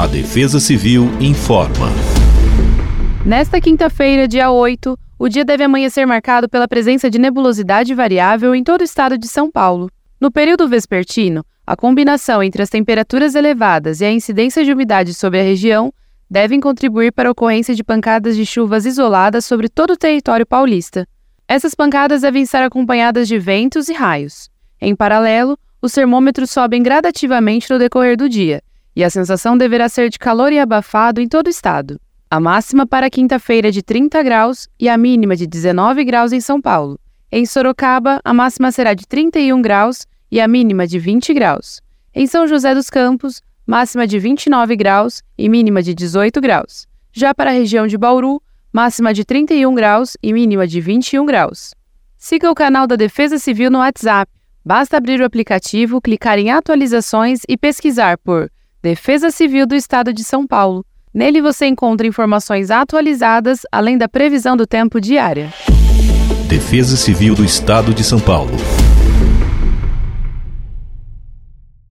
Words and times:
A 0.00 0.06
Defesa 0.06 0.58
Civil 0.58 1.10
informa. 1.20 1.88
Nesta 3.22 3.60
quinta-feira, 3.60 4.26
dia 4.26 4.50
8, 4.50 4.98
o 5.18 5.28
dia 5.28 5.44
deve 5.44 5.62
amanhecer 5.62 6.06
marcado 6.06 6.48
pela 6.48 6.66
presença 6.66 7.10
de 7.10 7.18
nebulosidade 7.18 7.94
variável 7.94 8.54
em 8.54 8.64
todo 8.64 8.80
o 8.80 8.84
estado 8.84 9.18
de 9.18 9.28
São 9.28 9.50
Paulo. 9.50 9.90
No 10.18 10.32
período 10.32 10.66
vespertino, 10.66 11.44
a 11.66 11.76
combinação 11.76 12.42
entre 12.42 12.62
as 12.62 12.70
temperaturas 12.70 13.34
elevadas 13.34 14.00
e 14.00 14.06
a 14.06 14.10
incidência 14.10 14.64
de 14.64 14.72
umidade 14.72 15.12
sobre 15.12 15.38
a 15.38 15.42
região 15.42 15.92
devem 16.30 16.60
contribuir 16.60 17.12
para 17.12 17.28
a 17.28 17.32
ocorrência 17.32 17.74
de 17.74 17.84
pancadas 17.84 18.34
de 18.36 18.46
chuvas 18.46 18.86
isoladas 18.86 19.44
sobre 19.44 19.68
todo 19.68 19.90
o 19.90 19.98
território 19.98 20.46
paulista. 20.46 21.06
Essas 21.46 21.74
pancadas 21.74 22.22
devem 22.22 22.44
estar 22.44 22.64
acompanhadas 22.64 23.28
de 23.28 23.38
ventos 23.38 23.90
e 23.90 23.92
raios. 23.92 24.48
Em 24.80 24.96
paralelo, 24.96 25.58
os 25.82 25.92
termômetros 25.92 26.50
sobem 26.50 26.82
gradativamente 26.82 27.70
no 27.70 27.78
decorrer 27.78 28.16
do 28.16 28.30
dia, 28.30 28.62
e 28.94 29.04
a 29.04 29.10
sensação 29.10 29.56
deverá 29.56 29.88
ser 29.88 30.10
de 30.10 30.18
calor 30.18 30.52
e 30.52 30.58
abafado 30.58 31.20
em 31.20 31.28
todo 31.28 31.46
o 31.46 31.50
estado. 31.50 32.00
A 32.30 32.38
máxima 32.38 32.86
para 32.86 33.10
quinta-feira 33.10 33.68
é 33.68 33.70
de 33.70 33.82
30 33.82 34.22
graus 34.22 34.68
e 34.78 34.88
a 34.88 34.96
mínima 34.96 35.34
de 35.34 35.46
19 35.46 36.04
graus 36.04 36.32
em 36.32 36.40
São 36.40 36.60
Paulo. 36.60 36.98
Em 37.32 37.44
Sorocaba, 37.44 38.20
a 38.24 38.32
máxima 38.32 38.70
será 38.70 38.94
de 38.94 39.06
31 39.06 39.60
graus 39.60 40.06
e 40.30 40.40
a 40.40 40.46
mínima 40.46 40.86
de 40.86 40.98
20 40.98 41.34
graus. 41.34 41.80
Em 42.14 42.26
São 42.26 42.46
José 42.46 42.74
dos 42.74 42.88
Campos, 42.88 43.42
máxima 43.66 44.06
de 44.06 44.18
29 44.18 44.76
graus 44.76 45.22
e 45.36 45.48
mínima 45.48 45.82
de 45.82 45.94
18 45.94 46.40
graus. 46.40 46.86
Já 47.12 47.34
para 47.34 47.50
a 47.50 47.52
região 47.52 47.86
de 47.86 47.98
Bauru, 47.98 48.42
máxima 48.72 49.12
de 49.12 49.24
31 49.24 49.74
graus 49.74 50.16
e 50.22 50.32
mínima 50.32 50.66
de 50.66 50.80
21 50.80 51.26
graus. 51.26 51.74
Siga 52.16 52.50
o 52.50 52.54
canal 52.54 52.86
da 52.86 52.96
Defesa 52.96 53.38
Civil 53.38 53.70
no 53.70 53.78
WhatsApp. 53.78 54.30
Basta 54.64 54.96
abrir 54.96 55.20
o 55.20 55.24
aplicativo, 55.24 56.00
clicar 56.00 56.38
em 56.38 56.50
atualizações 56.50 57.40
e 57.48 57.56
pesquisar 57.56 58.18
por 58.18 58.50
Defesa 58.82 59.30
Civil 59.30 59.66
do 59.66 59.74
Estado 59.74 60.10
de 60.10 60.24
São 60.24 60.46
Paulo. 60.46 60.86
Nele 61.12 61.42
você 61.42 61.66
encontra 61.66 62.06
informações 62.06 62.70
atualizadas, 62.70 63.60
além 63.70 63.98
da 63.98 64.08
previsão 64.08 64.56
do 64.56 64.66
tempo 64.66 64.98
diária. 64.98 65.52
Defesa 66.48 66.96
Civil 66.96 67.34
do 67.34 67.44
Estado 67.44 67.92
de 67.92 68.02
São 68.02 68.18
Paulo. 68.18 68.56